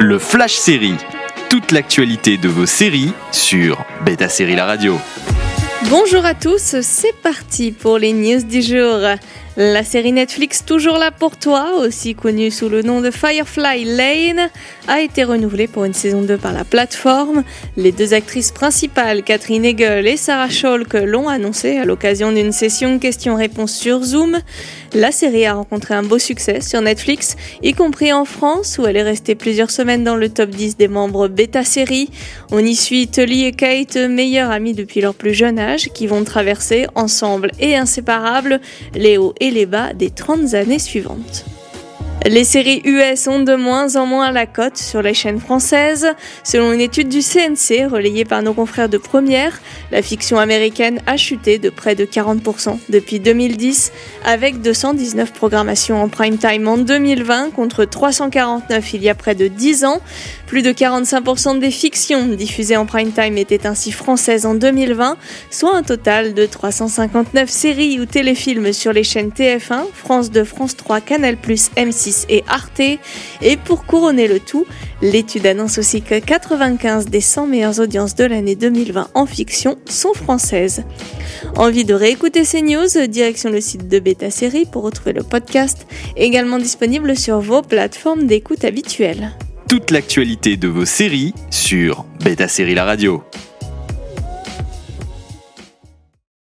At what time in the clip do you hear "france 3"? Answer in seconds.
70.44-71.00